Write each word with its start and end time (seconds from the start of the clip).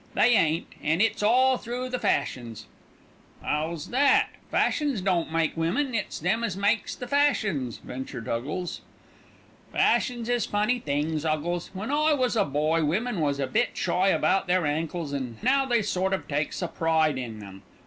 "They 0.15 0.29
ain't, 0.35 0.65
an' 0.81 0.99
it's 0.99 1.21
all 1.21 1.57
through 1.59 1.89
the 1.89 1.99
fashions." 1.99 2.65
"'Ow's 3.45 3.89
that? 3.89 4.29
Fashions 4.49 4.99
don't 4.99 5.31
make 5.31 5.55
women, 5.55 5.93
it's 5.93 6.17
them 6.17 6.43
as 6.43 6.57
makes 6.57 6.95
the 6.95 7.07
fashions," 7.07 7.77
ventured 7.77 8.27
Huggles. 8.27 8.81
"Fashions 9.71 10.27
is 10.27 10.47
funny 10.47 10.79
things, 10.79 11.23
'Uggles. 11.23 11.69
When 11.75 11.91
I 11.91 12.15
was 12.15 12.35
a 12.35 12.43
boy 12.43 12.83
women 12.83 13.19
was 13.21 13.39
a 13.39 13.45
bit 13.45 13.77
shy 13.77 14.07
about 14.07 14.47
their 14.47 14.65
ankles, 14.65 15.13
an' 15.13 15.37
now 15.43 15.67
they 15.67 15.83
sort 15.83 16.13
o' 16.13 16.21
takes 16.27 16.63
a 16.63 16.67
pride 16.67 17.19
in 17.19 17.43
'em. 17.43 17.61